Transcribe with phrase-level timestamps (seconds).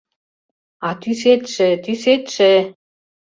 [0.87, 2.53] —А тӱсетше, тӱсетше...